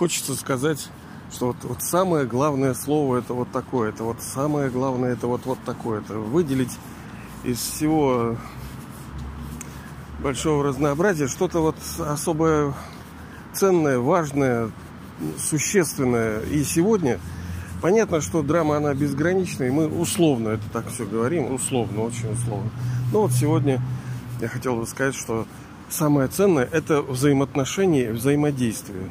[0.00, 0.88] хочется сказать,
[1.30, 5.44] что вот, вот самое главное слово это вот такое, это вот самое главное это вот,
[5.44, 6.72] вот такое, это выделить
[7.44, 8.38] из всего
[10.22, 12.72] большого разнообразия что-то вот особое
[13.52, 14.70] ценное, важное,
[15.38, 16.40] существенное.
[16.44, 17.20] И сегодня
[17.82, 22.70] понятно, что драма она безграничная, и мы условно это так все говорим, условно, очень условно.
[23.12, 23.82] Но вот сегодня
[24.40, 25.46] я хотел бы сказать, что
[25.90, 29.10] самое ценное это взаимоотношения, взаимодействие.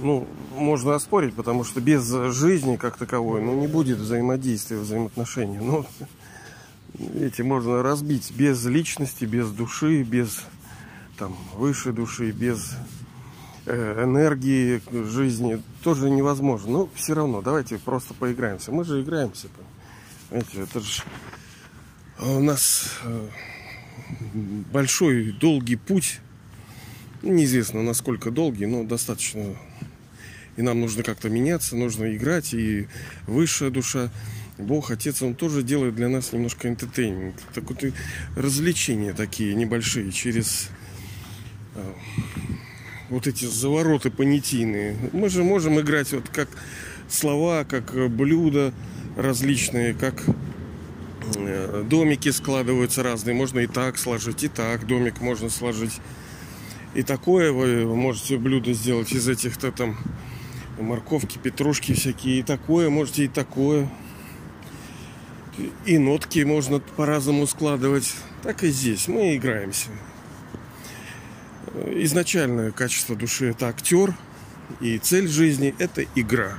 [0.00, 0.26] Ну,
[0.56, 5.58] можно оспорить, потому что без жизни как таковой, ну, не будет взаимодействия, взаимоотношений.
[5.58, 5.86] Ну,
[7.14, 10.44] эти можно разбить без личности, без души, без
[11.18, 12.74] там выше души, без
[13.66, 16.70] э, энергии жизни тоже невозможно.
[16.70, 18.72] Но все равно, давайте просто поиграемся.
[18.72, 19.48] Мы же играемся.
[20.28, 21.02] Понимаете, это же
[22.20, 23.28] у нас э,
[24.72, 26.20] большой, долгий путь.
[27.22, 29.56] Неизвестно, насколько долгий, но достаточно.
[30.58, 32.88] И нам нужно как-то меняться, нужно играть, и
[33.28, 34.10] высшая душа
[34.58, 37.36] Бог, Отец, Он тоже делает для нас немножко энтертеймент.
[37.54, 37.78] Так вот,
[38.36, 40.68] развлечения такие небольшие через
[41.76, 41.92] э,
[43.08, 44.96] вот эти завороты понятийные.
[45.12, 46.48] Мы же можем играть вот как
[47.08, 48.74] слова, как блюда
[49.16, 50.24] различные, как
[51.36, 53.36] э, домики складываются разные.
[53.36, 56.00] Можно и так сложить, и так домик можно сложить.
[56.94, 59.96] И такое вы можете блюдо сделать из этих-то там
[60.78, 62.40] морковки, петрушки всякие.
[62.40, 63.88] И такое можете, и такое
[65.84, 68.14] и нотки можно по-разному складывать.
[68.42, 69.88] Так и здесь мы играемся.
[71.86, 74.14] Изначальное качество души это актер,
[74.80, 76.54] и цель жизни это игра.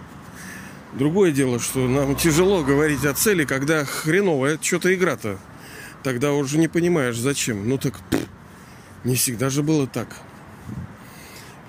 [0.93, 5.37] Другое дело, что нам тяжело говорить о цели, когда хреновая что-то игра-то.
[6.03, 7.67] Тогда уже не понимаешь, зачем.
[7.67, 7.99] Ну так
[9.03, 10.15] не всегда же было так.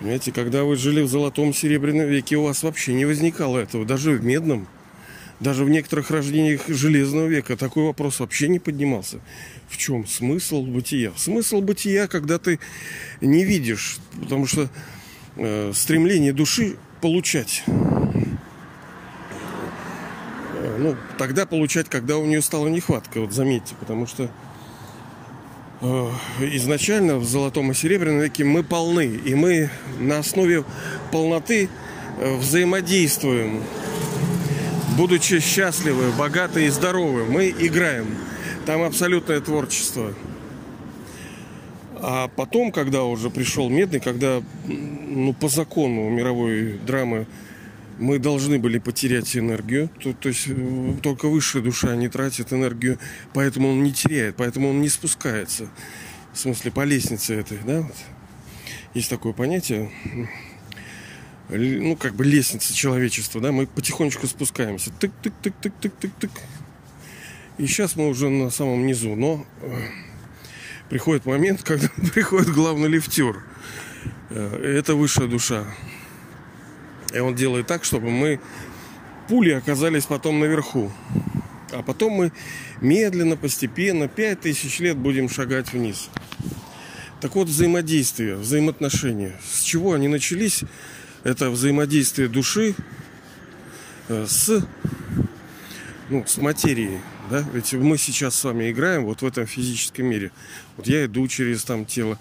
[0.00, 4.12] Понимаете, когда вы жили в золотом серебряном веке, у вас вообще не возникало этого, даже
[4.12, 4.66] в медном–
[5.40, 9.20] даже в некоторых рождениях Железного века такой вопрос вообще не поднимался.
[9.68, 11.12] В чем смысл бытия?
[11.16, 12.60] Смысл бытия, когда ты
[13.22, 14.68] не видишь, потому что
[15.36, 17.64] э, стремление души получать.
[20.56, 24.30] Э, ну, тогда получать, когда у нее стала нехватка, вот заметьте, потому что
[25.80, 30.64] изначально в золотом и серебряном веке мы полны, и мы на основе
[31.10, 31.68] полноты
[32.18, 33.62] э, взаимодействуем
[35.00, 38.06] будучи счастливы, богаты и здоровы, мы играем.
[38.66, 40.12] Там абсолютное творчество.
[41.94, 47.26] А потом, когда уже пришел Медный, когда ну, по закону мировой драмы
[48.00, 52.98] мы должны были потерять энергию, то, то есть э, только высшая душа не тратит энергию,
[53.32, 55.68] поэтому он не теряет, поэтому он не спускается.
[56.32, 57.82] В смысле, по лестнице этой, да?
[57.82, 57.96] Вот.
[58.94, 59.90] Есть такое понятие
[61.58, 64.90] ну, как бы лестница человечества, да, мы потихонечку спускаемся.
[65.00, 66.30] Тык-тык-тык-тык-тык-тык-тык.
[67.58, 69.88] И сейчас мы уже на самом низу, но э,
[70.88, 73.42] приходит момент, когда приходит главный лифтер.
[74.30, 75.66] Э, это высшая душа.
[77.12, 78.40] И он делает так, чтобы мы
[79.28, 80.92] пули оказались потом наверху.
[81.72, 82.32] А потом мы
[82.80, 86.08] медленно, постепенно, пять тысяч лет будем шагать вниз.
[87.20, 89.32] Так вот, взаимодействие, взаимоотношения.
[89.44, 90.64] С чего они начались?
[91.24, 92.74] это взаимодействие души
[94.08, 94.66] э, с,
[96.08, 97.00] ну, с материей.
[97.30, 97.44] Да?
[97.52, 100.32] Ведь мы сейчас с вами играем вот в этом физическом мире.
[100.76, 102.18] Вот я иду через там тело,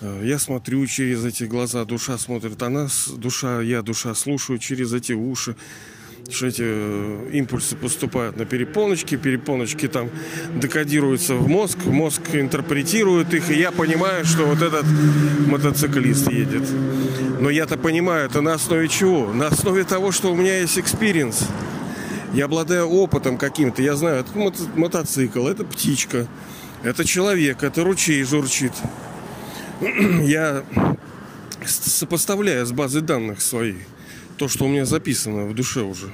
[0.00, 5.56] я смотрю через эти глаза, душа смотрит, она, душа, я, душа слушаю через эти уши
[6.30, 10.10] что эти э, импульсы поступают на перепоночки, перепоночки там
[10.54, 14.84] декодируются в мозг, мозг интерпретирует их, и я понимаю, что вот этот
[15.46, 16.68] мотоциклист едет.
[17.40, 19.32] Но я-то понимаю, это на основе чего?
[19.32, 21.46] На основе того, что у меня есть experience.
[22.34, 24.30] Я обладаю опытом каким-то, я знаю, это
[24.76, 26.26] мотоцикл, это птичка,
[26.82, 28.72] это человек, это ручей журчит.
[30.24, 30.64] Я
[31.64, 33.78] сопоставляю с базой данных своей
[34.36, 36.12] то, что у меня записано в душе уже.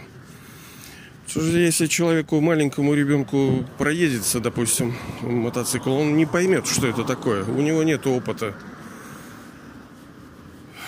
[1.27, 7.45] Что же, если человеку, маленькому ребенку проедется, допустим, мотоцикл, он не поймет, что это такое.
[7.45, 8.55] У него нет опыта.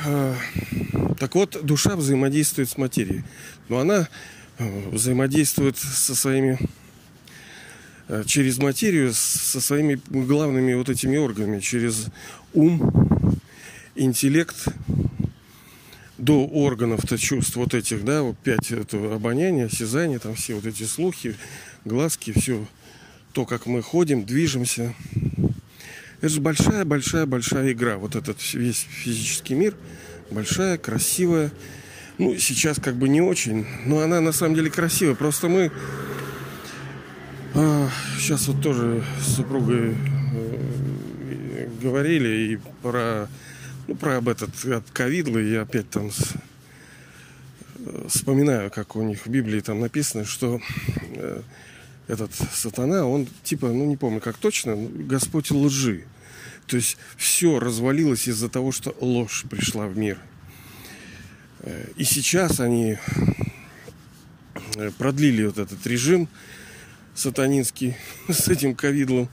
[0.05, 0.35] А,
[1.19, 3.25] так вот, душа взаимодействует с материей.
[3.69, 4.09] Но она
[4.59, 6.59] э, взаимодействует со своими
[8.09, 12.09] э, через материю, со своими главными вот этими органами, через
[12.57, 13.39] ум,
[13.95, 14.57] интеллект,
[16.19, 20.85] до органов-то чувств вот этих, да, вот пять это обоняние, осязание, там все вот эти
[20.85, 21.37] слухи,
[21.85, 22.67] глазки, все
[23.33, 24.95] то, как мы ходим, движемся,
[26.19, 27.99] Это же большая-большая-большая игра.
[27.99, 29.75] Вот этот весь физический мир.
[30.31, 31.53] Большая, красивая.
[32.17, 33.67] Ну, сейчас как бы не очень.
[33.85, 35.15] Но она на самом деле красивая.
[35.15, 35.71] Просто мы
[37.55, 40.76] а, сейчас вот тоже с супругой э,
[41.77, 43.29] говорили и про,
[43.87, 45.39] ну, про об этот от ковидла.
[45.39, 46.35] Я опять там с,
[47.79, 50.61] э, вспоминаю, как у них в Библии там написано, что
[51.15, 51.43] э,
[52.09, 56.05] этот сатана, он типа, ну не помню как точно, Господь лжи.
[56.67, 60.19] То есть все развалилось из-за того, что ложь пришла в мир.
[61.61, 62.99] Э, и сейчас они
[64.77, 66.29] э, продлили вот этот режим
[67.15, 67.97] сатанинский
[68.29, 69.29] с этим ковидлом.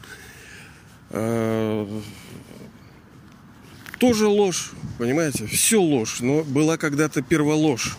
[4.04, 5.48] Тоже ложь, понимаете?
[5.48, 7.96] Все ложь, но была когда-то перволожь.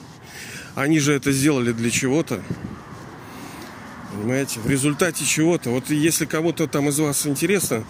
[0.74, 2.42] Они же это сделали для чего-то.
[4.12, 4.60] Понимаете?
[4.60, 5.70] В результате чего-то.
[5.70, 7.84] Вот если кого-то там из вас интересно,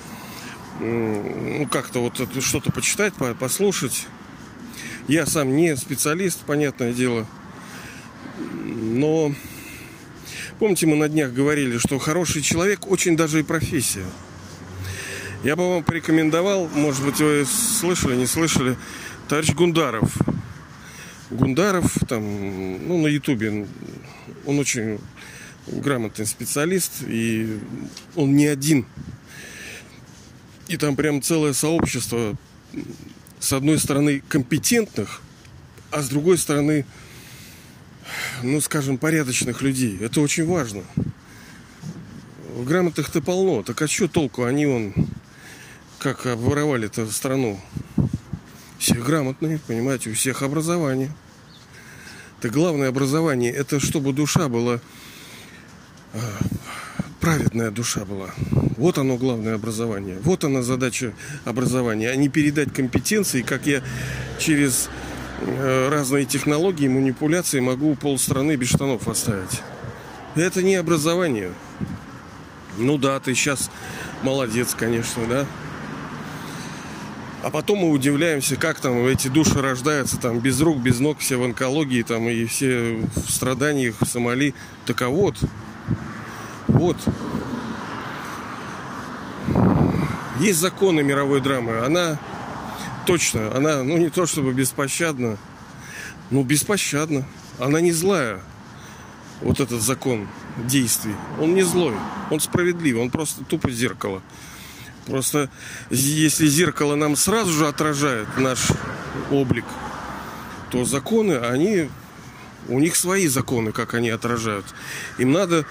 [0.78, 4.06] ну, как-то вот что-то почитать, послушать.
[5.08, 7.26] Я сам не специалист, понятное дело.
[8.64, 9.34] Но
[10.60, 14.06] помните, мы на днях говорили, что хороший человек очень даже и профессия.
[15.44, 18.78] Я бы вам порекомендовал, может быть, вы слышали, не слышали,
[19.28, 20.16] товарищ Гундаров.
[21.28, 22.22] Гундаров, там,
[22.88, 23.66] ну, на Ютубе,
[24.46, 24.98] он очень
[25.66, 27.58] грамотный специалист, и
[28.16, 28.86] он не один.
[30.68, 32.36] И там прям целое сообщество,
[33.38, 35.20] с одной стороны, компетентных,
[35.90, 36.86] а с другой стороны,
[38.42, 39.98] ну, скажем, порядочных людей.
[40.00, 40.84] Это очень важно.
[42.56, 43.62] Грамотных-то полно.
[43.62, 44.44] Так а что толку?
[44.44, 44.94] Они вон
[46.04, 47.58] как обворовали эту страну.
[48.78, 51.10] Все грамотные, понимаете, у всех образование.
[52.42, 54.80] Так главное образование, это чтобы душа была
[56.12, 56.18] а,
[57.20, 58.28] праведная душа была.
[58.76, 60.18] Вот оно главное образование.
[60.20, 61.14] Вот она задача
[61.46, 62.10] образования.
[62.10, 63.82] А не передать компетенции, как я
[64.38, 64.90] через
[65.40, 69.62] э, разные технологии, манипуляции могу полстраны без штанов оставить.
[70.34, 71.50] Это не образование.
[72.76, 73.70] Ну да, ты сейчас
[74.22, 75.46] молодец, конечно, да.
[77.44, 81.36] А потом мы удивляемся, как там эти души рождаются, там без рук, без ног, все
[81.36, 84.54] в онкологии, там и все в страданиях в Сомали.
[84.86, 85.36] Так а вот,
[86.68, 86.96] вот.
[90.40, 91.80] Есть законы мировой драмы.
[91.80, 92.18] Она
[93.06, 95.36] точно, она, ну не то чтобы беспощадна,
[96.30, 97.26] но беспощадна.
[97.58, 98.40] Она не злая.
[99.42, 101.14] Вот этот закон действий.
[101.38, 101.94] Он не злой,
[102.30, 104.22] он справедливый, он просто тупо зеркало.
[105.06, 105.50] Просто
[105.90, 108.68] если зеркало нам сразу же отражает наш
[109.30, 109.64] облик,
[110.70, 111.90] то законы, они,
[112.68, 114.64] у них свои законы, как они отражают.
[115.18, 115.66] Им надо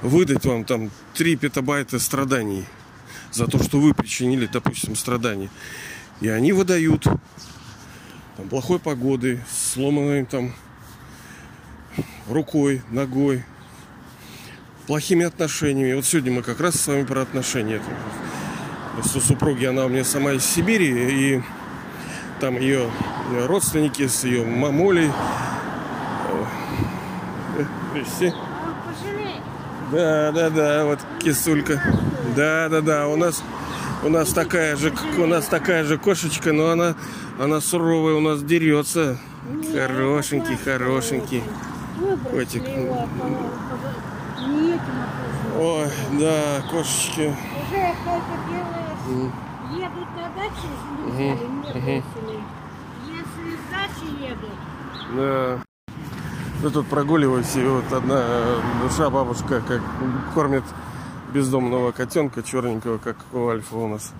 [0.00, 2.64] выдать вам там 3 петабайта страданий
[3.32, 5.50] за то, что вы причинили, допустим, страдания.
[6.20, 7.02] И они выдают
[8.36, 10.54] там, плохой погоды, сломанной там
[12.28, 13.44] рукой, ногой,
[14.86, 15.94] плохими отношениями.
[15.94, 17.80] Вот сегодня мы как раз с вами про отношения.
[18.94, 21.42] Просто супруги, она у меня сама из Сибири, и
[22.40, 22.90] там ее
[23.46, 25.10] родственники с ее мамолей.
[28.20, 28.32] Э,
[29.92, 31.82] да, да, да, вот кисулька.
[32.34, 33.42] Да, да, да, у нас
[34.02, 36.94] у нас такая же, у нас такая же кошечка, но она,
[37.38, 39.18] она суровая, у нас дерется.
[39.72, 41.42] Хорошенький, хорошенький.
[42.30, 42.62] Котик.
[45.58, 45.88] Ой,
[46.20, 47.34] да, кошечки.
[47.62, 47.94] Уже
[48.50, 49.32] делаешь,
[49.72, 50.68] едут на дачу,
[51.06, 52.02] если
[53.06, 54.56] Если с дачи едут.
[55.14, 55.58] Да.
[56.62, 58.22] Мы тут прогуливались, и вот одна
[58.82, 59.82] душа бабушка как
[60.34, 60.64] кормит
[61.32, 64.12] бездомного котенка черненького, как у Альфа у нас.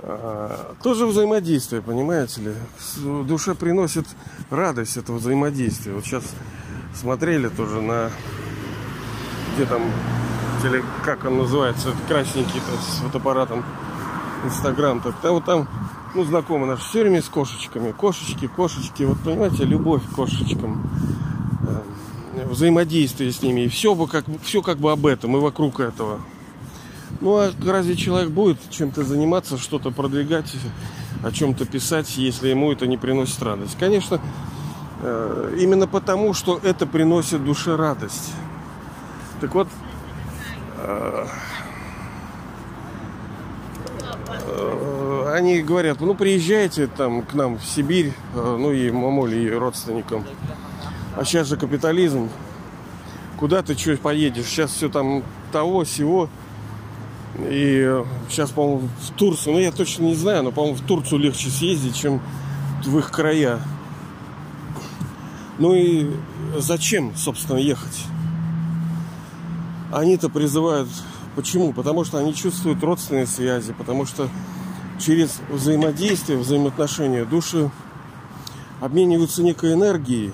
[0.00, 2.54] А, тоже взаимодействие, понимаете ли.
[3.24, 4.06] Душа приносит
[4.50, 5.92] радость этого взаимодействия.
[5.92, 6.24] Вот сейчас
[6.94, 8.10] смотрели тоже на
[9.54, 9.82] где там,
[10.62, 13.64] теле, как он называется, красненький-то с фотоаппаратом
[14.44, 15.00] Инстаграм.
[15.00, 15.68] Так, да, вот там
[16.14, 17.92] ну, знакомы наши все время с кошечками.
[17.92, 19.02] Кошечки, кошечки.
[19.04, 20.82] Вот понимаете, любовь к кошечкам.
[21.66, 23.62] Э, взаимодействие с ними.
[23.62, 26.20] И все, бы как, все как бы об этом и вокруг этого.
[27.20, 30.52] Ну, а разве человек будет чем-то заниматься, что-то продвигать,
[31.22, 33.76] о чем-то писать, если ему это не приносит радость?
[33.78, 34.20] Конечно,
[35.00, 38.32] э, именно потому, что это приносит душе радость.
[39.40, 39.68] Так вот,
[40.78, 41.26] э,
[45.34, 50.24] они говорят, ну приезжайте там к нам в Сибирь, э, ну и мамуле, и родственникам.
[51.16, 52.28] А сейчас же капитализм.
[53.38, 54.46] Куда ты что поедешь?
[54.46, 55.22] Сейчас все там
[55.52, 56.28] того, всего.
[57.38, 61.50] И сейчас, по-моему, в Турцию, ну я точно не знаю, но, по-моему, в Турцию легче
[61.50, 62.20] съездить, чем
[62.84, 63.60] в их края.
[65.58, 66.10] Ну и
[66.56, 68.06] зачем, собственно, ехать?
[69.94, 70.88] Они-то призывают...
[71.36, 71.72] Почему?
[71.72, 74.28] Потому что они чувствуют родственные связи, потому что
[75.00, 77.70] через взаимодействие, взаимоотношения души
[78.80, 80.32] обмениваются некой энергией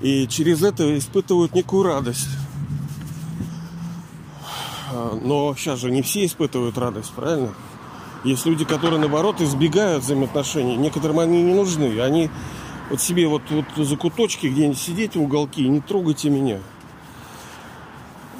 [0.00, 2.28] и через это испытывают некую радость.
[4.92, 7.52] А, но сейчас же не все испытывают радость, правильно?
[8.22, 10.76] Есть люди, которые, наоборот, избегают взаимоотношений.
[10.76, 12.00] Некоторым они не нужны.
[12.00, 12.30] Они
[12.90, 16.60] вот себе вот, вот за куточки где-нибудь сидеть в уголке и не трогайте меня.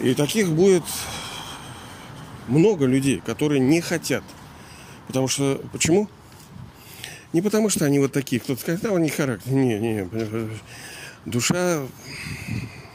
[0.00, 0.84] И таких будет
[2.48, 4.22] много людей, которые не хотят.
[5.06, 5.60] Потому что...
[5.72, 6.08] Почему?
[7.32, 8.40] Не потому что они вот такие.
[8.40, 9.52] Кто-то скажет, да, у них характер.
[9.52, 10.08] Не, не.
[11.24, 11.82] Душа...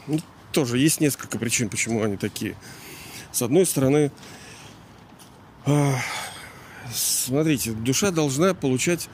[0.06, 0.20] Ну,
[0.52, 2.56] тоже есть несколько причин, почему они такие.
[3.30, 4.12] С одной стороны,
[5.64, 5.94] а,
[6.92, 9.08] смотрите, душа должна получать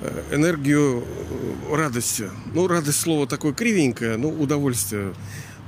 [0.00, 2.30] э, энергию э, радости.
[2.54, 5.14] Ну, радость слово такое кривенькое, но удовольствие,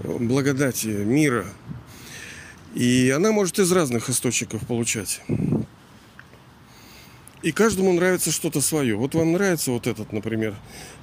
[0.02, 1.46] благодати, мира.
[2.74, 5.20] И она может из разных источников получать.
[7.42, 8.96] И каждому нравится что-то свое.
[8.96, 10.54] Вот вам нравится вот этот, например,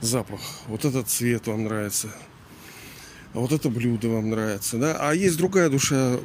[0.01, 2.09] запах, вот этот цвет вам нравится,
[3.33, 4.97] а вот это блюдо вам нравится, да?
[4.99, 6.17] А есть другая душа,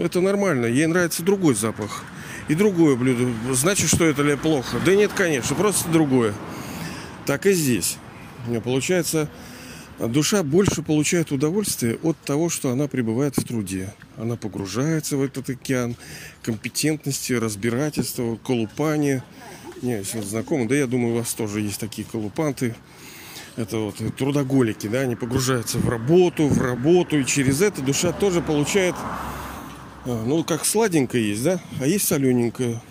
[0.00, 2.04] это нормально, ей нравится другой запах
[2.48, 3.28] и другое блюдо.
[3.54, 4.78] Значит, что это ли плохо?
[4.84, 6.32] Да нет, конечно, просто другое.
[7.24, 7.98] Так и здесь.
[8.62, 9.28] Получается,
[9.98, 13.94] душа больше получает удовольствие от того, что она пребывает в труде.
[14.16, 15.96] Она погружается в этот океан
[16.42, 19.24] компетентности, разбирательства, колупания–
[19.82, 22.74] не, если знакомы, да я думаю, у вас тоже есть такие колупанты.
[23.56, 28.42] Это вот трудоголики, да, они погружаются в работу, в работу, и через это душа тоже
[28.42, 28.94] получает,
[30.04, 32.82] а, ну, как сладенькое есть, да, а есть солененькое.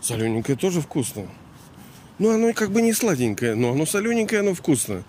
[0.00, 1.26] Солененькое тоже вкусно.
[2.18, 5.02] Ну, оно как бы не сладенькое, но оно солененькое, оно вкусно.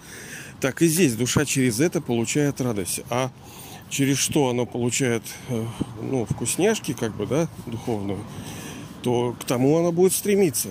[0.62, 3.02] Так и здесь душа через это получает радость.
[3.10, 3.32] А
[3.90, 5.66] через что оно получает, э,
[6.02, 8.20] ну, вкусняшки, как бы, да, духовную,
[9.02, 10.70] то к тому она будет стремиться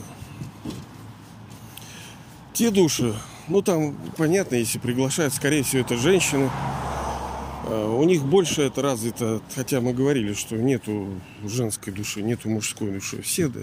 [2.60, 3.14] те души,
[3.48, 6.50] ну там понятно, если приглашают, скорее всего, это женщины.
[6.52, 11.08] А, у них больше это развито, хотя мы говорили, что нету
[11.42, 13.22] женской души, нету мужской души.
[13.22, 13.60] Все да,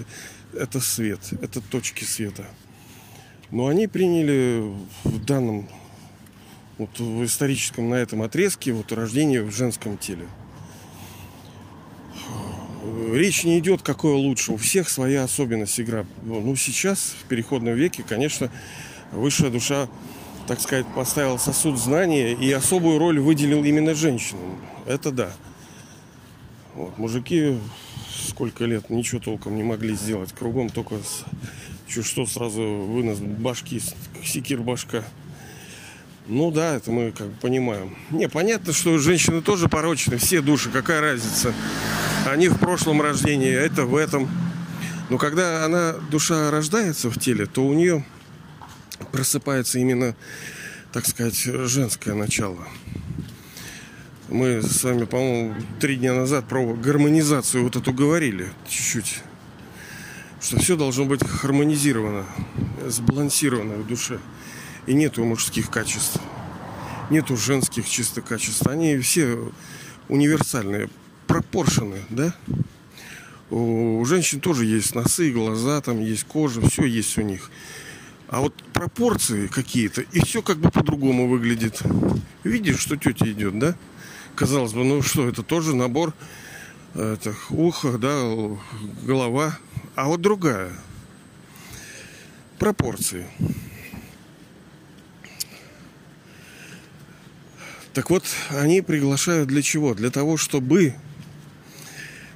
[0.56, 2.48] это свет, это точки света.
[3.52, 4.64] Но они приняли
[5.04, 5.70] в данном,
[6.78, 10.26] вот в историческом на этом отрезке вот рождение в женском теле.
[13.12, 14.54] Речь не идет, какое лучше.
[14.54, 16.06] У всех своя особенность игра.
[16.24, 18.52] Ну, сейчас, в переходном веке, конечно,
[19.12, 19.88] высшая душа,
[20.48, 24.58] так сказать, поставила сосуд знания и особую роль выделил именно женщинам.
[24.86, 25.32] Это да.
[26.76, 27.58] Вот, мужики
[28.28, 30.32] сколько лет ничего толком не могли сделать.
[30.32, 30.96] Кругом только
[31.88, 33.82] чуть что сразу вынос башки,
[34.24, 35.04] секир башка.
[36.30, 37.96] Ну да, это мы как бы понимаем.
[38.12, 41.54] Не, понятно, что женщины тоже порочны, все души, какая разница.
[42.26, 44.30] Они в прошлом рождении, а это в этом.
[45.10, 48.06] Но когда она, душа рождается в теле, то у нее
[49.14, 50.18] просыпается именно,
[50.92, 52.68] так сказать, женское начало.
[54.28, 59.22] Мы с вами, по-моему, три дня назад про гармонизацию вот эту говорили чуть-чуть.
[60.42, 62.26] Что все должно быть хармонизировано,
[62.86, 64.20] сбалансировано в душе.
[64.88, 66.20] И нету мужских качеств.
[67.10, 68.66] Нету женских чисто качеств.
[68.68, 69.38] Они все
[70.10, 70.90] универсальные,
[71.28, 72.34] пропоршены, да?
[73.50, 77.52] У женщин тоже есть носы, глаза, там есть кожа, все есть у них.
[78.28, 81.82] А вот пропорции какие-то, и все как бы по-другому выглядит.
[82.44, 83.76] Видишь, что тетя идет, да?
[84.36, 86.14] Казалось бы, ну что, это тоже набор
[86.98, 88.24] это, ухо, да,
[89.04, 89.58] голова.
[89.96, 90.72] А вот другая.
[92.58, 93.28] Пропорции.
[97.98, 99.96] Так вот, они приглашают для чего?
[99.96, 100.94] Для того, чтобы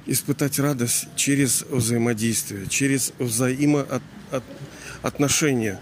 [0.06, 5.78] испытать радость через взаимодействие, через взаимоотношения.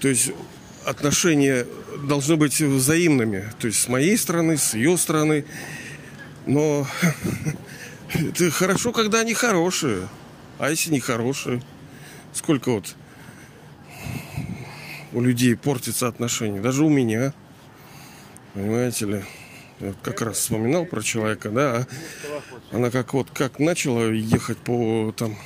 [0.00, 0.32] То есть
[0.86, 1.66] отношения
[2.02, 3.52] должны быть взаимными.
[3.58, 5.44] То есть с моей стороны, с ее стороны.
[6.46, 6.86] Но
[8.14, 10.08] это хорошо, когда они хорошие.
[10.58, 11.62] А если не хорошие?
[12.32, 12.96] Сколько вот
[15.12, 16.62] у людей портится отношения.
[16.62, 17.34] Даже у меня.
[18.54, 19.24] Понимаете ли?
[19.80, 21.86] Я как раз вспоминал про человека, да,
[22.70, 25.36] а она как вот как начала ехать по там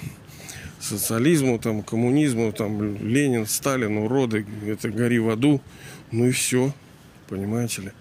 [0.81, 5.61] социализму, там коммунизму, там Ленин, Сталин, уроды, это гори в аду,
[6.11, 6.73] ну и все,
[7.29, 7.93] понимаете ли.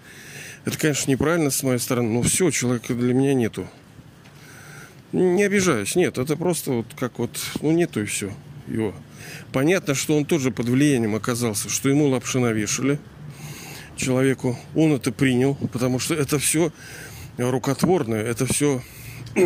[0.64, 3.68] Это, конечно, неправильно с моей стороны, но все, человека для меня нету.
[5.12, 8.32] Не обижаюсь, нет, это просто вот как вот, ну нету и все
[8.66, 8.92] его.
[9.52, 12.98] Понятно, что он тоже под влиянием оказался, что ему лапши навешали
[13.96, 14.58] человеку.
[14.74, 16.72] Он это принял, потому что это все
[17.38, 18.82] рукотворное, это все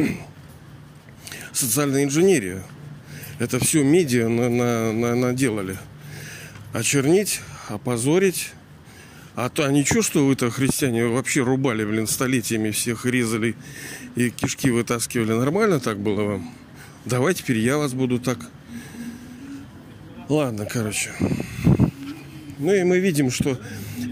[1.53, 2.63] социальная инженерия.
[3.39, 5.79] Это все медиа на, на, на, наделали.
[6.73, 8.51] Очернить, опозорить.
[9.37, 13.55] А то а ничего, что вы-то, христиане, вообще рубали, блин, столетиями всех резали
[14.17, 15.33] и кишки вытаскивали.
[15.33, 16.53] Нормально так было вам?
[17.05, 18.39] Давай теперь я вас буду так.
[20.29, 21.13] Ладно, короче.
[22.59, 23.59] Ну и мы видим, что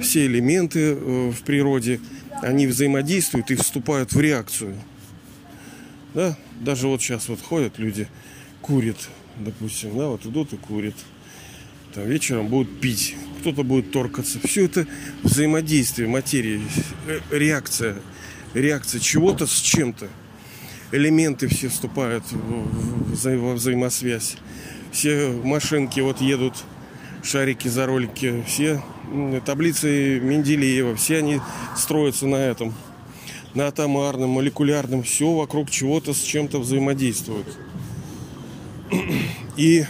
[0.01, 2.01] все элементы э, в природе,
[2.43, 4.77] они взаимодействуют и вступают в реакцию.
[6.15, 6.37] Да?
[6.61, 8.09] Даже вот сейчас вот ходят люди,
[8.63, 10.95] курят, допустим, да, вот идут и курят.
[11.93, 14.39] Там вечером будут пить, кто-то будет торкаться.
[14.47, 14.87] Все это
[15.25, 16.63] взаимодействие материи,
[17.09, 17.97] э, реакция,
[18.55, 20.09] реакция чего-то с чем-то.
[20.93, 24.37] Элементы все вступают во взаимосвязь.
[24.93, 26.55] Все машинки вот едут,
[27.27, 28.83] шарики за ролики, все
[29.45, 31.41] таблицы Менделеева, все они
[31.77, 32.73] строятся на этом,
[33.55, 37.47] на атомарном, молекулярном, все вокруг чего-то с чем-то взаимодействует.
[39.57, 39.85] И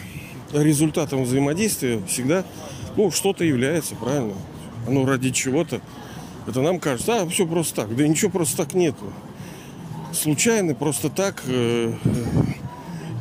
[0.53, 2.45] результатом взаимодействия всегда
[2.97, 4.35] ну, что-то является, правильно?
[4.87, 5.81] Оно ради чего-то.
[6.47, 7.97] Это нам кажется, а все просто так.
[7.97, 9.13] Да ничего просто так нету.
[10.13, 11.43] Случайно, просто так.
[11.47, 12.25] Э, э,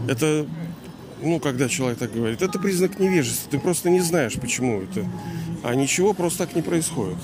[0.08, 0.46] это,
[1.26, 3.52] ну, когда человек так говорит, это признак невежества.
[3.52, 5.06] Ты просто не знаешь, почему это.
[5.64, 7.18] А ничего просто так не происходит.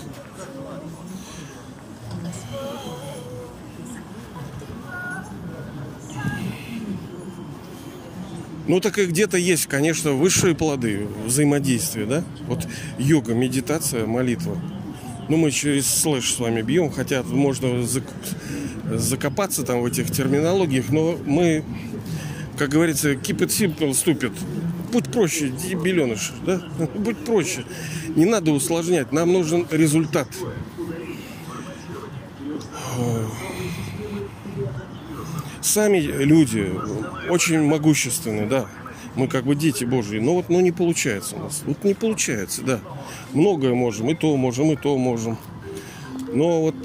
[8.68, 12.24] Ну, так и где-то есть, конечно, высшие плоды взаимодействия, да?
[12.48, 12.68] Вот
[12.98, 14.58] йога, медитация, молитва.
[15.28, 17.86] Ну, мы через слэш с вами бьем, хотя можно
[18.98, 21.64] закопаться там в этих терминологиях, но мы,
[22.62, 24.34] как говорится, keep it simple, ступит.
[24.92, 26.62] Будь проще, дебиленыш, да?
[26.96, 27.66] Будь проще.
[28.16, 30.28] Не надо усложнять, нам нужен результат.
[35.60, 36.72] Сами люди
[37.32, 38.68] очень могущественные, да.
[39.16, 40.20] Мы как бы дети Божьи.
[40.20, 41.64] Но вот ну, не получается у нас.
[41.66, 42.80] Вот не получается, да.
[43.34, 45.36] Многое можем, и то можем, и то можем.
[46.32, 46.76] Но вот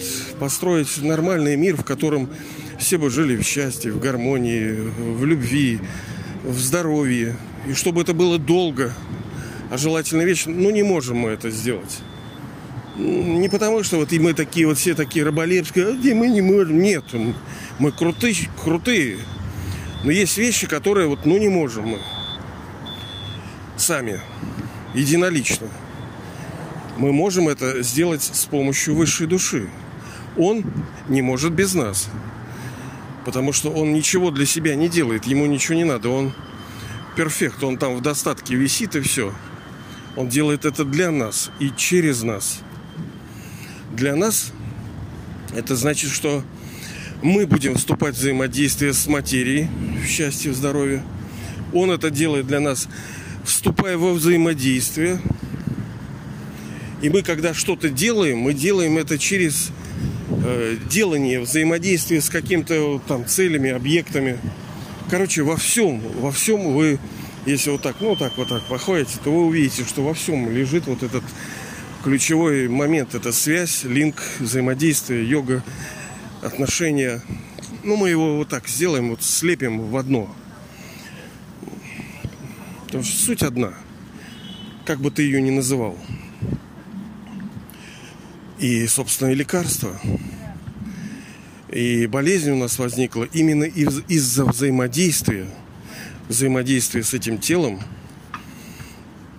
[0.40, 2.30] построить нормальный мир, в котором
[2.78, 5.80] все бы жили в счастье, в гармонии, в любви,
[6.44, 7.36] в здоровье.
[7.68, 8.92] И чтобы это было долго,
[9.70, 12.00] а желательно вечно, ну не можем мы это сделать.
[12.96, 16.80] Не потому, что вот и мы такие вот все такие раболепские, а мы не можем.
[16.80, 17.04] Нет,
[17.78, 19.18] мы крутые, крутые.
[20.04, 21.98] Но есть вещи, которые вот, ну, не можем мы.
[23.76, 24.20] Сами.
[24.94, 25.68] Единолично.
[26.96, 29.68] Мы можем это сделать с помощью высшей души.
[30.38, 30.64] Он
[31.08, 32.08] не может без нас.
[33.26, 35.24] Потому что он ничего для себя не делает.
[35.24, 36.10] Ему ничего не надо.
[36.10, 36.32] Он
[37.16, 37.60] перфект.
[37.64, 39.34] Он там в достатке висит и все.
[40.14, 42.60] Он делает это для нас и через нас.
[43.92, 44.52] Для нас
[45.56, 46.44] это значит, что
[47.20, 49.68] мы будем вступать в взаимодействие с материей,
[50.00, 51.02] в счастье, в здоровье.
[51.72, 52.86] Он это делает для нас,
[53.44, 55.20] вступая во взаимодействие.
[57.02, 59.72] И мы, когда что-то делаем, мы делаем это через
[60.46, 64.38] э, делание, взаимодействие с какими-то там целями, объектами.
[65.10, 66.98] Короче, во всем, во всем вы,
[67.44, 70.86] если вот так, ну так вот так походите, то вы увидите, что во всем лежит
[70.86, 71.24] вот этот
[72.02, 73.14] ключевой момент.
[73.14, 75.64] Это связь, линк, взаимодействие, йога
[76.42, 77.20] отношения.
[77.82, 80.34] Ну, мы его вот так сделаем, вот слепим в одно.
[82.86, 83.74] Потому что суть одна.
[84.84, 85.98] Как бы ты ее ни называл.
[88.58, 90.00] И, собственно, и лекарство.
[91.70, 95.46] И болезнь у нас возникла именно из- из-за взаимодействия.
[96.28, 97.80] Взаимодействия с этим телом,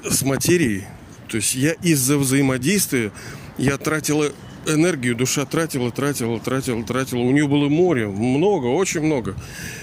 [0.04, 0.84] с материей.
[1.28, 3.12] То есть я из-за взаимодействия
[3.58, 4.32] я тратила
[4.66, 7.20] энергию душа тратила, тратила, тратила, тратила.
[7.20, 9.36] У нее было море, много, очень много.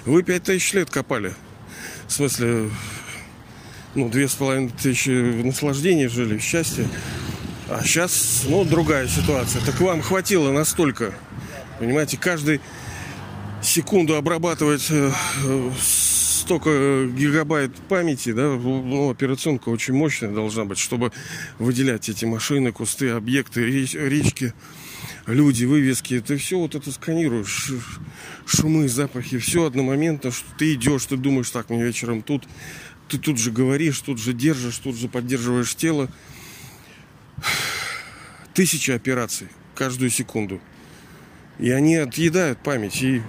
[0.04, 1.34] Вы пять тысяч лет копали.
[2.06, 2.70] В смысле,
[3.94, 5.08] ну, две с половиной тысячи
[5.42, 6.86] наслаждений жили, счастья.
[7.68, 9.62] А сейчас, ну, другая ситуация.
[9.64, 11.14] Так вам хватило настолько.
[11.78, 12.60] Понимаете, каждый
[13.62, 15.10] секунду обрабатывать э,
[15.80, 21.10] столько гигабайт памяти, да, ну, операционка очень мощная должна быть, чтобы
[21.58, 24.52] выделять эти машины, кусты, объекты, реч, речки,
[25.26, 26.20] люди, вывески.
[26.20, 27.72] Ты все вот это сканируешь,
[28.46, 32.44] шумы, запахи, все одномоментно, что ты идешь, ты думаешь, так, мне вечером тут,
[33.08, 36.10] ты тут же говоришь, тут же держишь, тут же поддерживаешь тело.
[38.52, 40.60] Тысячи операций каждую секунду.
[41.58, 43.02] И они отъедают память.
[43.02, 43.22] И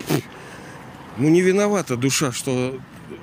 [1.18, 2.80] Ну, не виновата душа, что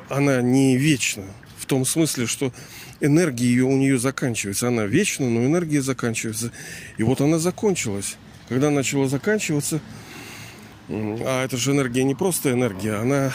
[0.09, 1.25] она не вечна.
[1.59, 2.53] В том смысле, что
[3.01, 4.69] энергия ее у нее заканчивается.
[4.69, 6.53] Она вечна, но энергия заканчивается.
[6.97, 8.17] И вот она закончилась.
[8.49, 9.81] Когда начала заканчиваться,
[10.89, 13.33] а это же энергия не просто энергия, она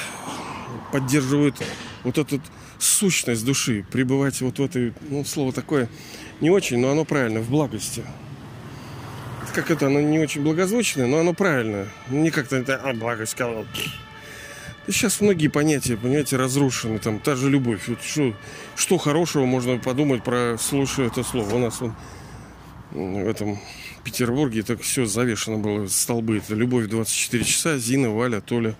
[0.91, 1.55] поддерживает
[2.03, 2.41] вот эту
[2.79, 5.89] сущность души, пребывать вот в этой, ну, слово такое
[6.41, 8.03] не очень, но оно правильно, в благости.
[9.53, 11.87] Как это, оно не очень благозвучное, но оно правильно.
[12.09, 13.65] Не как-то это, а, благость, сказал.
[14.87, 16.99] Сейчас многие понятия, понимаете, разрушены.
[16.99, 17.87] Там та же любовь.
[17.87, 18.33] Вот что,
[18.75, 21.55] что хорошего можно подумать про слушая это слово.
[21.55, 21.93] У нас он,
[22.91, 23.59] в этом
[24.05, 26.37] Петербурге так все завешено было, столбы.
[26.37, 28.75] Это любовь 24 часа, Зина, Валя, Толя.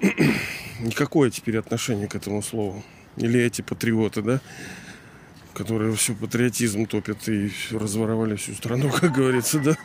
[0.80, 2.84] Никакое теперь отношение к этому слову.
[3.16, 4.40] Или эти патриоты, да?
[5.58, 9.76] Которые все патриотизм топят и разворовали всю страну, как говорится, да?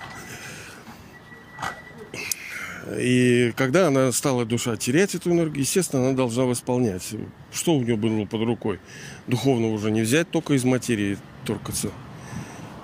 [2.99, 7.15] И когда она стала душа терять эту энергию, естественно, она должна восполнять.
[7.51, 8.79] Что у нее было под рукой?
[9.25, 11.89] Духовно уже не взять, только из материи торкаться.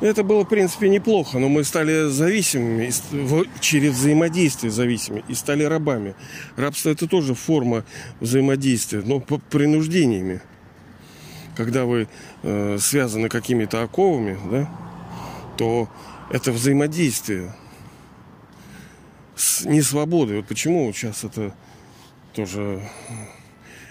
[0.01, 2.89] Это было, в принципе, неплохо, но мы стали зависимыми
[3.59, 6.15] через взаимодействие зависимыми и стали рабами.
[6.55, 7.83] Рабство это тоже форма
[8.21, 10.41] взаимодействия, но по принуждениями.
[11.59, 12.07] Когда вы
[12.41, 14.69] э, связаны какими-то оковами, да,
[15.57, 15.89] то
[16.29, 17.53] это взаимодействие
[19.35, 20.37] с несвободой.
[20.37, 21.53] Вот почему сейчас это
[22.33, 22.81] тоже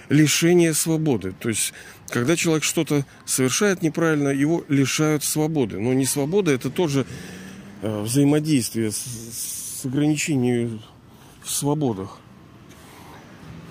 [0.09, 1.33] лишение свободы.
[1.33, 1.75] То есть,
[2.09, 5.79] когда человек что-то совершает неправильно, его лишают свободы.
[5.79, 7.05] Но не свобода, это тоже
[7.83, 10.81] э, взаимодействие с, с ограничением
[11.45, 12.19] в свободах.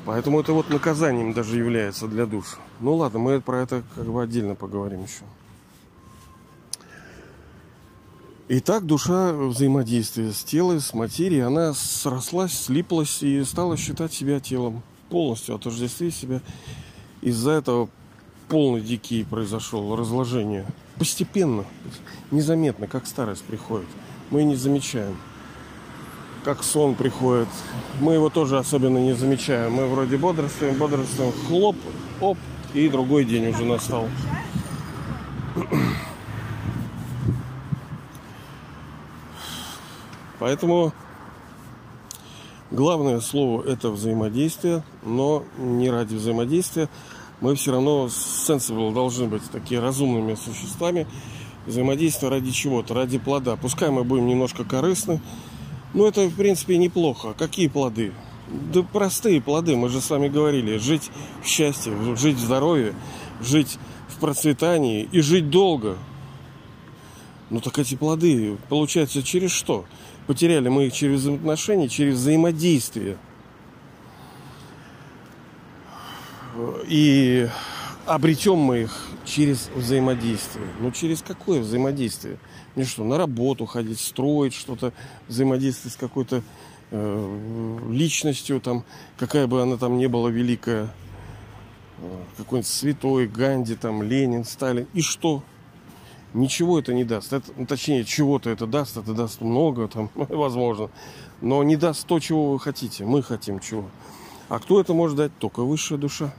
[0.05, 2.59] Поэтому это вот наказанием даже является для душ.
[2.79, 5.23] Ну ладно, мы про это как бы отдельно поговорим еще.
[8.49, 14.83] Итак, душа взаимодействия с телом, с материей, она срослась, слиплась и стала считать себя телом
[15.09, 16.41] полностью отождествить себя.
[17.21, 17.89] Из-за этого
[18.47, 20.65] полный дикий произошел разложение.
[20.97, 21.65] Постепенно,
[22.31, 23.87] незаметно, как старость приходит.
[24.29, 25.17] Мы не замечаем.
[26.43, 27.49] Как сон приходит.
[27.99, 29.73] Мы его тоже особенно не замечаем.
[29.73, 31.75] Мы вроде бодрствуем, бодрствуем, хлоп,
[32.21, 32.37] оп,
[32.85, 34.07] и другой день уже настал.
[40.39, 40.93] Поэтому
[42.69, 46.89] Главное слово это взаимодействие, но не ради взаимодействия.
[47.39, 51.07] Мы все равно sensible должны быть такие разумными существами.
[51.65, 53.55] Взаимодействие ради чего-то, ради плода.
[53.55, 55.21] Пускай мы будем немножко корыстны,
[55.93, 57.33] но это в принципе неплохо.
[57.37, 58.11] Какие плоды?
[58.47, 60.77] Да простые плоды, мы же с вами говорили.
[60.77, 61.11] Жить
[61.43, 62.93] в счастье, жить в здоровье,
[63.41, 65.97] жить в процветании и жить долго.
[67.49, 69.85] Ну так эти плоды получаются через что?
[70.27, 73.17] Потеряли мы их через взаимоотношения, через взаимодействие.
[76.87, 77.47] И
[78.05, 80.65] обретем мы их через взаимодействие.
[80.79, 82.39] Ну, через какое взаимодействие?
[82.75, 84.93] Мне что, на работу ходить, строить что-то,
[85.27, 86.41] взаимодействие с какой-то
[86.91, 88.83] личностью, там,
[89.17, 90.89] какая бы она там не была великая,
[91.99, 94.87] э, какой-нибудь святой, Ганди, там, Ленин, Сталин.
[94.93, 95.43] И что?
[96.33, 97.33] ничего это не даст.
[97.33, 100.89] Это, ну, точнее, чего-то это даст, это даст много, там, возможно.
[101.41, 103.05] Но не даст то, чего вы хотите.
[103.05, 103.89] Мы хотим чего.
[104.49, 105.37] А кто это может дать?
[105.37, 106.33] Только высшая душа.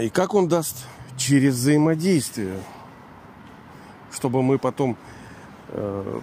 [0.00, 0.86] И как он даст?
[1.16, 2.58] Через взаимодействие.
[4.10, 5.11] Чтобы мы потом э,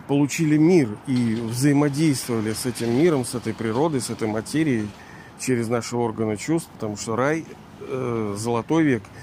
[0.07, 4.87] получили мир и взаимодействовали с этим миром, с этой природой, с этой материей
[5.39, 7.45] через наши органы чувств, потому что рай,
[7.81, 9.03] э, золотой век–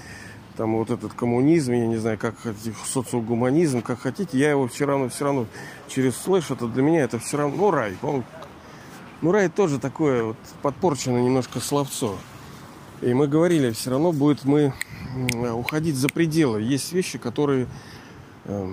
[0.57, 4.85] там вот этот коммунизм, я не знаю, как хотите, социогуманизм, как хотите, я его все
[4.85, 5.45] равно, все равно
[5.87, 7.95] через слэш, это для меня это все равно, ну, рай.
[8.01, 8.23] Он,
[9.21, 12.17] ну, рай тоже такое вот подпорчено немножко словцо.
[13.01, 14.73] И мы говорили, все равно будет мы
[15.53, 16.63] уходить за пределы.
[16.63, 17.67] Есть вещи, которые,
[18.45, 18.71] э,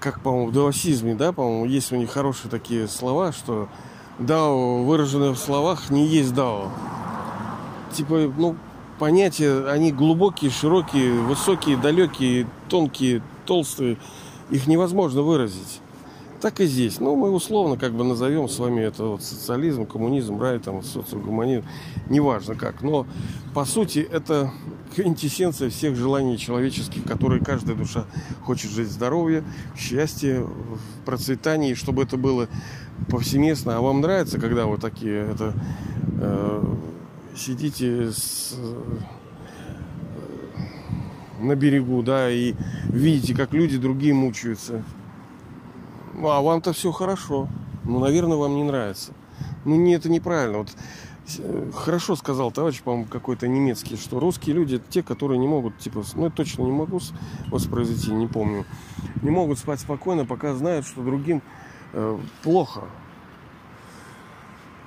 [0.00, 3.68] как, по-моему, в даосизме, да, по-моему, есть у них хорошие такие слова, что
[4.18, 6.70] дао, выраженное в словах, не есть дао.
[7.92, 8.56] Типа, ну,
[8.98, 13.98] понятия, они глубокие, широкие, высокие, далекие, тонкие, толстые.
[14.50, 15.80] Их невозможно выразить.
[16.40, 16.98] Так и здесь.
[17.00, 21.64] Ну, мы условно как бы назовем с вами это вот социализм, коммунизм, рай, там, социогуманизм,
[22.08, 22.82] неважно как.
[22.82, 23.06] Но,
[23.54, 24.50] по сути, это
[24.94, 28.06] квинтэссенция всех желаний человеческих, которые каждая душа
[28.42, 32.48] хочет жить в здоровье, в счастье, в процветании, чтобы это было
[33.08, 33.76] повсеместно.
[33.76, 35.54] А вам нравится, когда вот такие это
[36.20, 36.74] э,
[37.36, 38.82] сидите с, э,
[41.40, 44.82] на берегу, да, и видите, как люди другие мучаются.
[46.14, 47.48] Ну, а вам-то все хорошо.
[47.84, 49.12] Ну, наверное, вам не нравится.
[49.64, 50.58] Ну, не, это неправильно.
[50.58, 50.68] Вот
[51.74, 56.02] хорошо сказал товарищ, по-моему, какой-то немецкий, что русские люди это те, которые не могут, типа,
[56.14, 57.00] ну, я точно не могу
[57.48, 58.64] воспроизвести, не помню,
[59.22, 61.42] не могут спать спокойно, пока знают, что другим
[61.92, 62.82] э, плохо.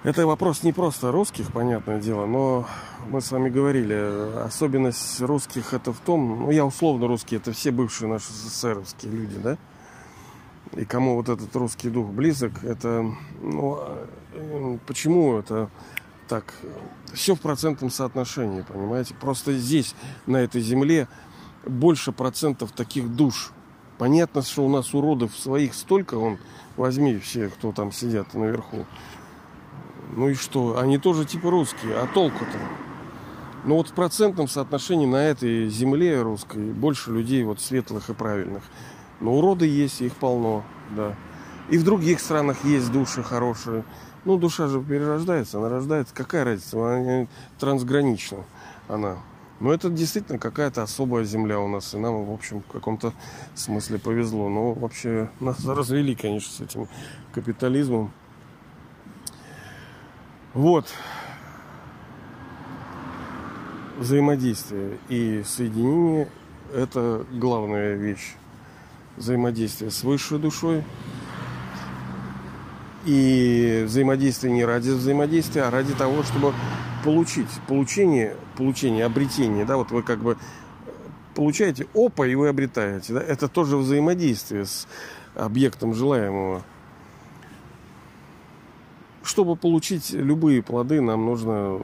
[0.04, 2.68] Это вопрос не просто русских, понятное дело, но
[3.08, 7.72] мы с вами говорили, особенность русских это в том, ну я условно русский, это все
[7.72, 9.58] бывшие наши СССРовские люди, да?
[10.76, 13.06] И кому вот этот русский дух близок, это,
[13.42, 13.80] ну,
[14.34, 15.70] э, почему это
[16.34, 16.56] так?
[17.14, 19.14] Все в процентном соотношении, понимаете?
[19.14, 19.94] Просто здесь,
[20.26, 21.08] на этой земле,
[21.64, 23.52] больше процентов таких душ.
[24.00, 26.40] Понятно, что у нас уродов своих столько, он
[26.76, 28.88] возьми все, кто там сидят наверху.
[30.16, 30.80] Ну и что?
[30.80, 32.58] Они тоже типа русские, а толку-то?
[33.66, 38.64] Ну вот в процентном соотношении на этой земле русской больше людей вот светлых и правильных.
[39.20, 40.64] Но уроды есть, их полно,
[40.98, 41.16] да.
[41.70, 43.86] И в других странах есть души хорошие.
[44.26, 46.14] Ну, душа же перерождается, она рождается.
[46.14, 46.78] Какая разница?
[46.78, 47.28] Она
[47.60, 48.46] трансгранична
[48.88, 49.18] она.
[49.60, 51.94] Но это действительно какая-то особая земля у нас.
[51.94, 53.14] И нам, в общем, в каком-то
[53.56, 54.50] смысле повезло.
[54.50, 56.88] Но вообще нас развели, конечно, с этим
[57.34, 58.12] капитализмом.
[60.54, 60.88] Вот.
[63.98, 66.28] Взаимодействие и соединение–
[66.74, 68.36] это главная вещь.
[69.18, 70.84] Взаимодействие с высшей душой.
[73.06, 76.54] И взаимодействие не ради взаимодействия, а ради того, чтобы
[77.04, 77.50] получить.
[77.68, 79.66] Получение, получение, обретение.
[79.66, 80.38] Да, вот вы как бы
[81.36, 83.14] получаете опа, и вы обретаете.
[83.14, 83.22] Да?
[83.22, 84.88] Это тоже взаимодействие с
[85.36, 86.64] объектом желаемого
[89.24, 91.80] чтобы получить любые плоды, нам нужно,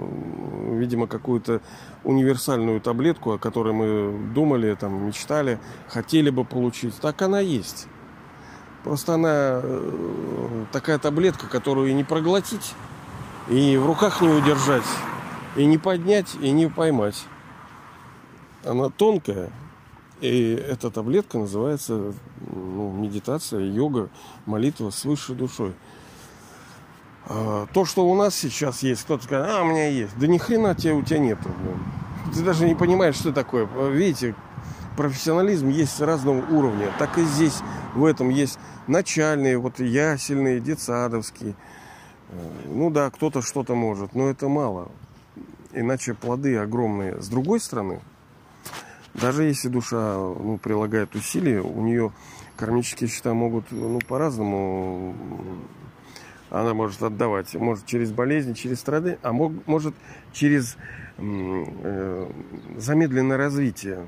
[0.78, 1.62] видимо, какую-то
[2.04, 6.96] универсальную таблетку, о которой мы думали, там, мечтали, хотели бы получить.
[6.96, 7.88] Так она есть.
[8.84, 12.74] Просто она э, такая таблетка, которую и не проглотить,
[13.50, 14.86] и в руках не удержать,
[15.56, 17.26] и не поднять, и не поймать.
[18.64, 19.50] Она тонкая,
[20.22, 24.10] и эта таблетка называется ну, медитация, йога,
[24.46, 25.74] молитва с высшей душой.
[27.26, 30.18] А, то, что у нас сейчас есть, кто-то скажет, а, у меня есть.
[30.18, 31.50] Да ни хрена тебя у тебя нету.
[32.34, 33.66] Ты даже не понимаешь, что такое.
[33.92, 34.36] Видите,
[34.98, 36.88] профессионализм есть разного уровня.
[36.98, 37.62] Так и здесь
[37.94, 41.56] в этом есть начальные, вот ясельные, детсадовские.
[42.30, 44.92] Э, ну да, кто-то что-то может, но это мало.
[45.74, 47.22] Иначе плоды огромные.
[47.22, 48.02] С другой стороны,
[49.14, 52.12] даже если душа ну, прилагает усилия, у нее
[52.58, 55.16] кармические счета могут ну, по-разному
[56.50, 57.54] она может отдавать.
[57.56, 59.94] Может через болезни, через страдания, а мог, может
[60.34, 60.78] через
[61.18, 62.28] э,
[62.78, 64.08] замедленное развитие.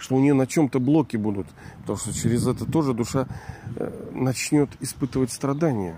[0.00, 1.46] Что у нее на чем-то блоки будут.
[1.82, 3.28] Потому что через это тоже душа
[3.76, 5.94] э, начнет испытывать страдания.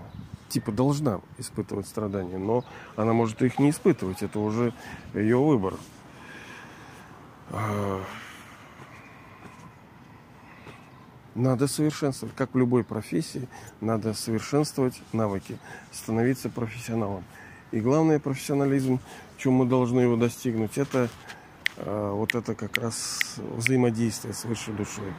[0.49, 2.37] Типа должна испытывать страдания.
[2.37, 2.63] Но
[2.95, 4.21] она может их не испытывать.
[4.21, 4.73] Это уже
[5.15, 5.75] ее выбор.
[7.49, 8.03] А,
[11.35, 13.47] Надо совершенствовать, как в любой профессии,
[13.81, 15.57] надо совершенствовать навыки,
[15.91, 17.23] становиться профессионалом.
[17.71, 18.99] И главный профессионализм,
[19.37, 21.09] чем мы должны его достигнуть, это
[21.77, 25.11] вот это как раз взаимодействие с высшей душой.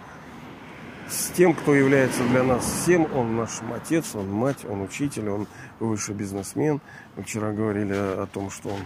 [1.09, 5.47] С тем, кто является для нас всем, он наш отец, он мать, он учитель, он
[5.79, 6.81] высший бизнесмен.
[7.17, 8.81] Мы вчера говорили о том, что он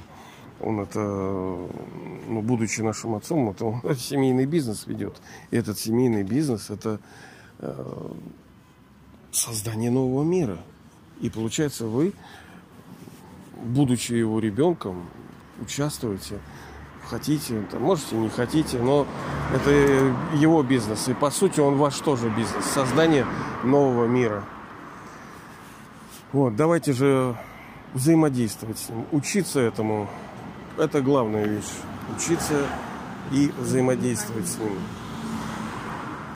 [0.60, 5.20] он это, ну, будучи нашим отцом, это он семейный бизнес ведет.
[5.50, 7.00] И этот семейный бизнес это
[7.58, 8.10] э,
[9.30, 10.58] создание нового мира.
[11.20, 12.12] И получается, вы,
[13.62, 15.08] будучи его ребенком,
[15.60, 16.38] участвуете,
[17.08, 19.06] хотите, там, можете не хотите, но
[19.54, 19.70] это
[20.34, 21.08] его бизнес.
[21.08, 22.64] И по сути он ваш тоже бизнес.
[22.64, 23.26] Создание
[23.64, 24.44] нового мира.
[26.32, 27.36] Вот, давайте же
[27.94, 30.08] взаимодействовать с ним, учиться этому
[30.78, 31.64] это главная вещь.
[32.16, 32.66] Учиться
[33.32, 34.78] и взаимодействовать с ним.